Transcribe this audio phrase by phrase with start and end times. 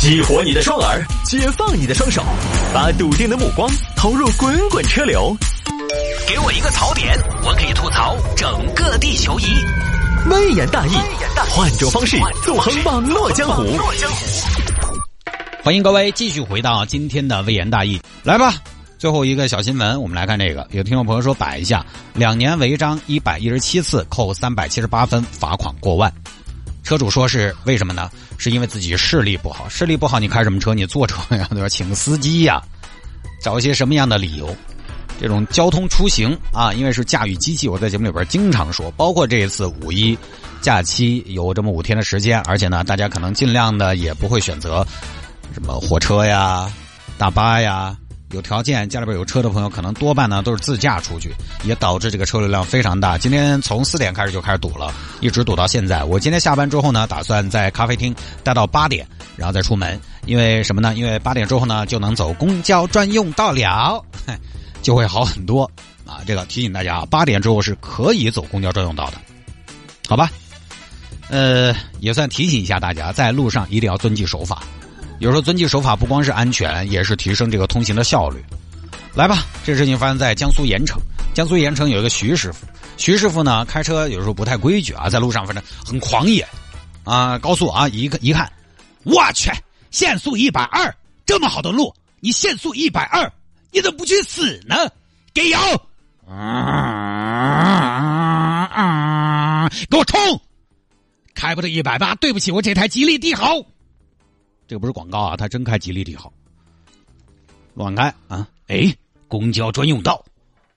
[0.00, 2.24] 激活你的双耳，解放你的双手，
[2.72, 5.36] 把笃定的目光投入滚滚车流。
[6.26, 9.44] 给我一个槽点，我可以吐槽整个地球仪。
[10.30, 10.92] 微言大义，
[11.50, 13.62] 换种方式纵横网络江湖。
[15.62, 18.54] 欢迎各位继续回到今天的微言大义，来吧。
[18.96, 20.66] 最后一个小新闻，我们来看这个。
[20.70, 26.10] 有听众朋友说摆一下，两年违章一百一十七次，扣三百七十八分，罚款过万。
[26.82, 28.10] 车主说是为什么呢？
[28.38, 30.74] 是因为自己视力不好，视力不好，你开什么车？
[30.74, 31.68] 你坐车呀，对吧？
[31.68, 32.62] 请司机呀，
[33.42, 34.54] 找一些什么样的理由？
[35.20, 40.16] 这种交通出行啊，因为是驾驭机器，我在节目里边经常说，包括这一次五一
[40.62, 44.86] 假期有这么五天的时间，而且呢，大家可能尽量的也不会选择
[45.52, 46.72] 什么火车呀、
[47.18, 47.94] 大巴呀。
[48.32, 51.34] 有条件家里边有车的朋友，可能多半呢都是自驾出去，
[51.64, 53.18] 也导致这个车流量非常大。
[53.18, 56.04] 今天从四点开始就开始堵了，一直堵到现在。
[56.04, 60.00] 我今天下班之后呢，打算在咖啡厅待到八点，然后再出门。
[60.26, 60.94] 因为什么呢？
[60.94, 64.04] 因为八点之后呢就能走公交专用道了，
[64.80, 65.68] 就会好很多
[66.06, 66.20] 啊。
[66.24, 69.14] 这个提醒大家啊，八点之后是可以走公交专用道的，
[70.08, 70.30] 好吧？
[71.30, 74.62] 呃，也算提醒一下大家，在路上一定要遵纪守法。
[75.20, 78.42] 有时候遵纪守法不光是安全，也是提升这个通行的效率。
[79.14, 80.98] 来吧，这事情发生在江苏盐城。
[81.34, 86.48] 江苏盐城有一个徐师傅，徐师傅呢开车有时候不太规矩啊，在路上反正很狂野
[87.04, 87.38] 啊。
[87.38, 88.50] 高速啊，一个一看，
[89.04, 89.50] 我去，
[89.90, 93.30] 限速一百二，这么好的路，你限速一百二，
[93.72, 94.74] 你怎么不去死呢？
[95.34, 95.58] 给油！
[96.26, 96.48] 啊
[99.90, 100.40] 给我冲！
[101.34, 103.60] 开不到一百八，对不起，我这台吉利帝豪。
[104.70, 106.32] 这不是广告啊，他真开吉利帝豪，
[107.74, 108.48] 乱开啊！
[108.68, 110.24] 哎，公交专用道，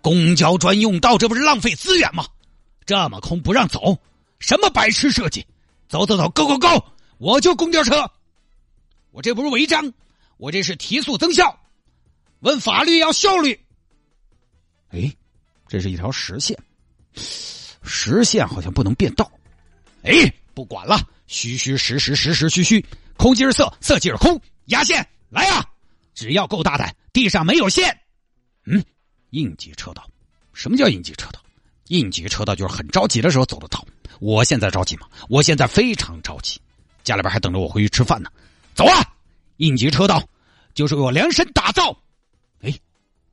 [0.00, 2.26] 公交专用道，这不是浪费资源吗？
[2.84, 3.96] 这么空不让走，
[4.40, 5.46] 什么白痴设计？
[5.88, 6.84] 走走走，Go Go Go！
[7.18, 8.10] 我就公交车，
[9.12, 9.92] 我这不是违章，
[10.36, 11.56] 我这是提速增效。
[12.40, 13.56] 问法律要效率。
[14.88, 15.14] 哎，
[15.68, 16.58] 这是一条实线，
[17.14, 19.30] 实线好像不能变道。
[20.02, 20.12] 哎，
[20.54, 20.98] 不管了，
[21.28, 22.84] 虚虚实实，实实虚虚。
[23.16, 24.40] 空即是色，色即是空。
[24.66, 25.64] 压线来呀！
[26.14, 27.96] 只要够大胆，地上没有线。
[28.64, 28.84] 嗯，
[29.30, 30.08] 应急车道。
[30.52, 31.40] 什么叫应急车道？
[31.88, 33.86] 应急车道就是很着急的时候走的道。
[34.18, 34.96] 我现在着急。
[34.96, 35.06] 吗？
[35.28, 36.60] 我现在非常着急，
[37.04, 38.30] 家里边还等着我回去吃饭呢。
[38.74, 39.02] 走啊！
[39.58, 39.90] 应急。
[39.90, 40.22] 车道
[40.74, 41.96] 就是为我量身打造。
[42.62, 42.74] 哎，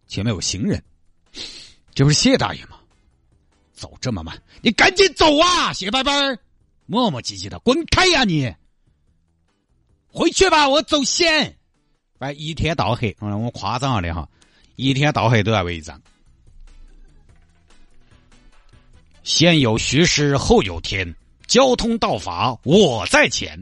[0.08, 0.84] 前面有行人，
[1.96, 2.78] 这不是谢大爷吗？
[3.74, 5.74] 走这么慢，你赶紧走啊！
[5.74, 6.14] 谢伯伯，
[6.86, 8.54] 磨磨唧唧的，滚开呀你！
[10.14, 11.58] 回去吧，我走先。
[12.20, 14.30] 反正一天到黑，嗯，我夸张了的哈，
[14.76, 16.00] 一天到黑都在违章。
[19.24, 21.16] 先有徐师，后有天，
[21.48, 23.62] 交通道法我在前。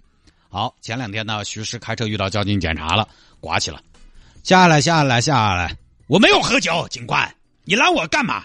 [0.49, 3.07] 好，前两天呢，徐师开车遇到交警检查了，
[3.39, 3.81] 刮起了。
[4.43, 5.77] 下来，下来，下来！
[6.07, 8.43] 我没有喝酒，警官，你拦我干嘛？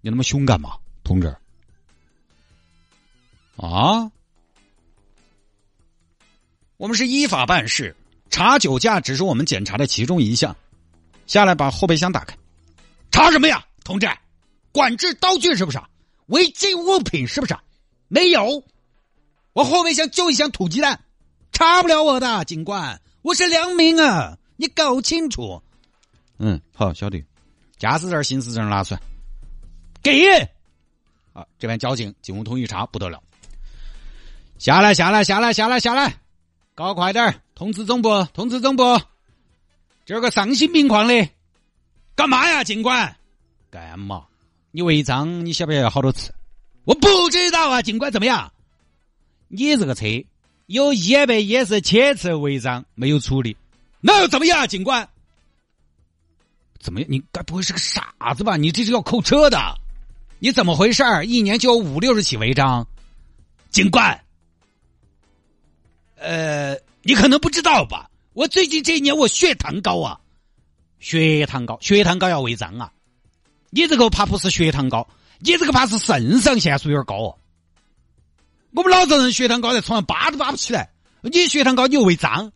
[0.00, 1.28] 你那么凶干嘛，同志？
[3.56, 4.10] 啊？
[6.82, 7.94] 我们是依法办事，
[8.28, 10.56] 查酒驾只是我们检查的其中一项。
[11.28, 12.36] 下来，把后备箱打开。
[13.12, 14.08] 查什么呀，同志？
[14.72, 15.80] 管制刀具是不是？
[16.26, 17.56] 违禁物品是不是？
[18.08, 18.64] 没有，
[19.52, 20.98] 我后备箱就一箱土鸡蛋，
[21.52, 25.62] 查不了我的，警官，我是良民啊，你搞清楚。
[26.40, 27.24] 嗯，好，小弟。
[27.78, 29.00] 驾驶证、行驶证拿出来。
[30.02, 30.26] 给。
[31.32, 33.22] 啊，这边交警警务通一查，不得了。
[34.58, 36.12] 下来，下来，下来，下来，下来。
[36.82, 39.00] 搞快点通知总部，通知总部，
[40.04, 41.28] 今儿个丧心病狂的，
[42.16, 43.16] 干嘛呀，警官？
[43.70, 44.24] 干嘛？
[44.72, 46.34] 你违章，你晓不晓得好多次？
[46.82, 48.52] 我不知道啊，警官怎么样？
[49.46, 50.06] 你这个车
[50.66, 53.56] 有一百一十七次违章没有处理，
[54.00, 55.08] 那又怎么样，警官？
[56.80, 57.08] 怎么样？
[57.08, 58.56] 你该不会是个傻子吧？
[58.56, 59.78] 你这是要扣车的，
[60.40, 62.84] 你怎么回事一年就有五六十起违章，
[63.70, 64.20] 警官。
[66.22, 68.08] 呃，你可能不知道吧？
[68.32, 70.20] 我最近这一年我血糖高啊，
[71.00, 72.92] 血糖高，血糖高要违章啊！
[73.70, 75.06] 你这个怕不是血糖高，
[75.40, 77.36] 你这个怕是肾上腺素有点高哦。
[78.74, 80.90] 我们老丈人血糖高，在床上扒都扒不起来。
[81.20, 82.52] 你血糖高，你又违章？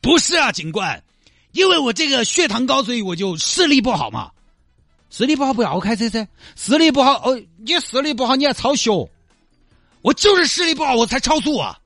[0.00, 1.04] 不是啊，警官，
[1.52, 4.32] 因为我这个血糖高，所以我就视力不好嘛。
[5.08, 6.26] 视力不好不要开车噻，
[6.56, 9.08] 视力不好哦，你视力不好你还超速，
[10.02, 11.78] 我就是视力不好我才超速啊。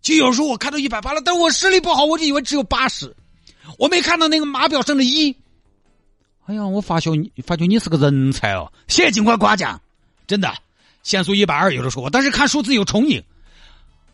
[0.00, 3.14] 就有时候我看到一百八了，但我视力不好，我就以为只有八十，
[3.78, 5.36] 我没看到那个码表上的一。
[6.46, 8.72] 哎呀，我发觉你发觉你是个人才哦！
[8.88, 9.80] 谢谢警官夸奖，
[10.26, 10.54] 真的，
[11.02, 13.22] 限速一百二有的说，但是看数字有重影。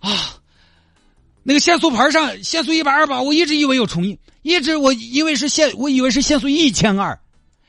[0.01, 0.37] 啊。
[1.47, 7.21] 那个限速牌上限速一百二吧，我一直以为有重影，一直我以为是限，我以为是限速一千二，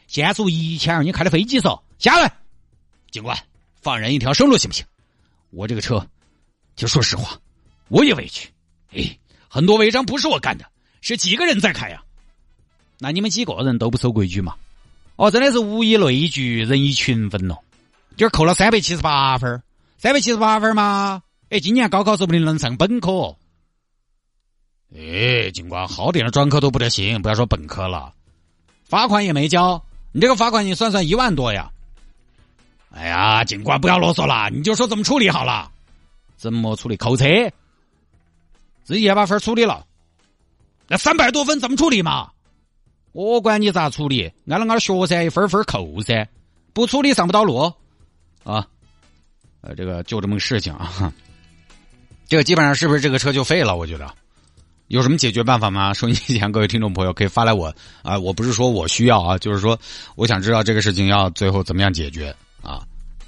[0.08, 2.34] 限速一千二，你开的飞机嗦，下来，
[3.12, 3.38] 警官，
[3.82, 4.86] 放人一条生路行不行？
[5.50, 6.08] 我这个车，
[6.78, 7.38] 就说实话，
[7.88, 8.50] 我也委屈，
[8.94, 9.18] 哎，
[9.48, 10.66] 很多违章不是我干的，
[11.02, 12.02] 是几个人在开呀？
[13.00, 14.56] 那你们几个人都不守规矩嘛？
[15.18, 17.64] 哦，真的是物以类聚，人以群分咯。
[18.18, 19.62] 今儿扣了三百七十八分，
[19.98, 21.22] 三百七十八分吗？
[21.50, 23.36] 哎，今年高考说不定能上本科。
[24.96, 28.14] 哎，警官，好点的专科都不得行，不要说本科了，
[28.84, 31.70] 罚款也没交，你这个罚款你算算一万多呀。
[32.90, 35.70] 哎呀，警官不要啰嗦了，你就说怎么处理好了？
[36.38, 36.98] 怎么处理？
[36.98, 37.26] 扣车，
[38.86, 39.86] 自己也把分处理了。
[40.88, 42.30] 那三百多分怎么处理嘛？
[43.12, 46.28] 我管你咋处理，按了俺学噻，一分分扣噻，
[46.74, 47.74] 不处理上不到路
[48.44, 48.68] 啊。
[49.62, 51.12] 呃，这个就这么个事情啊。
[52.28, 53.76] 这个基本上是不是这个车就废了？
[53.76, 54.14] 我觉得。
[54.88, 55.92] 有什么解决办法吗？
[55.94, 57.74] 收音机前各位听众朋友可以发来我
[58.04, 59.80] 啊，我不是说我需要啊，就是说
[60.16, 62.86] 我想知道这个事情要最后怎么样解决啊，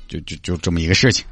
[0.07, 1.25] 就就就这么一个事情。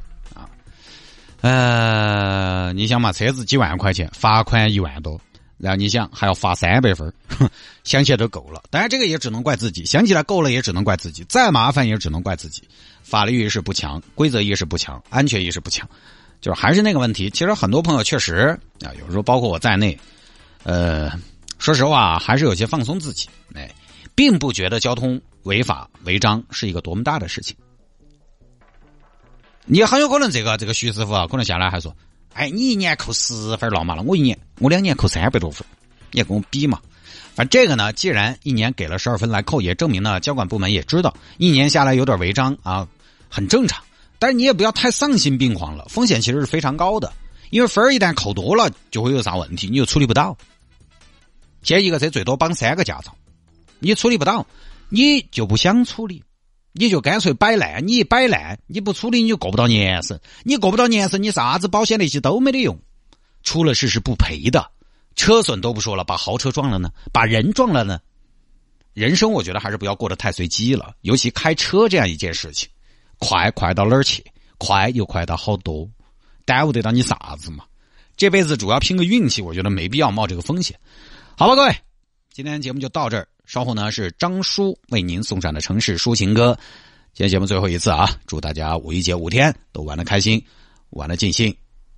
[1.40, 5.20] 呃，你想嘛，车子几万块钱，罚款一万多，
[5.58, 7.12] 然后你想还要罚三百分，
[7.84, 8.62] 想起来都够了。
[8.70, 12.62] 当然这个也只能怪自己，想起来够了也只能怪自己，再麻烦也只能怪自己，
[13.02, 15.88] 法律意识不强，规则意识不强，安全意识不强，
[16.40, 17.30] 就是还是那个问题。
[17.30, 19.96] 其实很多朋友确实啊，有时候包括我在内。
[20.64, 21.12] 呃，
[21.58, 23.70] 说实话，还是有些放松自己，哎，
[24.16, 27.54] 并不觉得交通违法违章是一个多么大的事情。
[29.66, 31.94] 你很有可能这个这个徐师傅啊，可能下来还说，
[32.32, 35.66] 哎，你一年扣十分闹嘛了，我一年我两年扣三百多分，
[36.12, 36.80] 你要跟我比嘛。
[37.34, 42.86] 反正这个呢，既然一年给了十二分来扣，也证明呢，交管部门也知道一年下来有点违章啊，
[43.28, 43.82] 很正常。
[44.18, 47.12] 但是你也不要太丧心病狂了，风险其实是非常高的，
[47.50, 50.36] 因为分儿一旦扣多了，就会有啥问题，你又处理不到。
[51.62, 53.14] 现在一个车最多绑三个驾照，
[53.80, 54.46] 你处理不到，
[54.88, 56.22] 你就不想处理，
[56.76, 57.86] 你就干脆摆烂。
[57.86, 62.78] 你一摆烂，你不处理你就过不到年审，你过不到年审，你啥子保险那些都没得用，
[63.42, 64.70] 出了事是不赔的，
[65.16, 67.98] 车损都不说了，把豪车撞了呢，把人撞了呢，
[68.92, 72.68] 人生我觉得还是不要过得太随机了，尤其开车这样一件事情，
[73.18, 74.24] 快快到哪儿去？
[74.58, 75.88] 快又快到好多，
[76.44, 77.64] 耽误得到你啥子嘛？
[78.16, 80.78] 这辈子主要拼个运气，我觉得没必要冒这个风险。
[81.36, 81.76] 好吧，各位，
[82.32, 83.28] 今天节目就到这儿。
[83.46, 86.58] 稍后呢是张叔为您送上的城市抒情歌。
[87.14, 90.44] 今天节目最后一次啊，祝大家五一节五天都玩的开心，
[90.90, 91.54] 玩的尽兴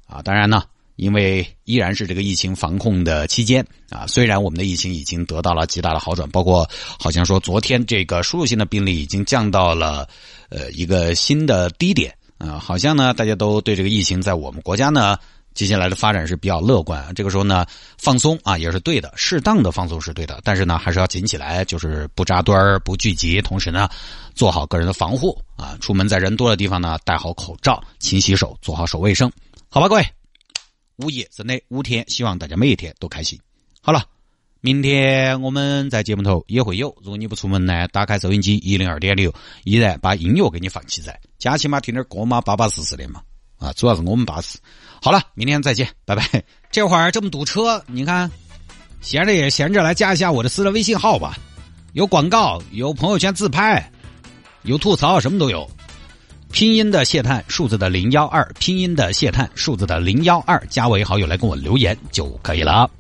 [0.07, 0.21] 啊！
[0.21, 0.63] 当然呢，
[0.97, 6.69] 因为依然是这个疫情防控的期间啊，虽然我们的疫情已经得到了极大的好转，包括
[6.99, 10.07] 好像说昨天这个输入性的病例已经降到了
[10.51, 15.17] 呃一个新的低点啊，好像呢大家都对这个疫情在我们国家呢。
[15.59, 17.67] 接下来的发展是比较乐观，这个时候呢，
[17.99, 23.89] 放松啊也是对的，适当的放松是对的，但是呢，还是要紧起来，就是不扎堆儿、不聚集，同时呢，
[24.37, 29.29] 做好个人的防护啊，出门在人多的地方呢，戴好口罩、勤洗手、做好手卫生，
[29.69, 30.07] 好吧，各位，
[30.99, 33.37] 五一之内五天，希望大家每一天都开心。
[33.81, 34.05] 好了，
[34.61, 39.35] 明天我们在节目头也会有，如果你不出门呢，打开收音机一零二点六，
[39.65, 43.21] 依然把音乐给你放起在，加起码听点歌嘛，巴巴适适的嘛。
[43.59, 44.59] 啊，主要是我们巴适。
[45.01, 46.25] 好了，明天再见，拜拜。
[46.71, 48.31] 这会儿这么堵车，你看，
[49.01, 51.37] 闲着也闲着，来加一下我的私人微信号吧。
[51.93, 53.91] 有广告，有朋友圈自拍，
[54.63, 55.69] 有吐槽，什么都有。
[56.51, 62.91] 拼音的谢探，数字的零幺二，拼音的谢探，数字的零幺二，加为好友来跟我留言就可以了。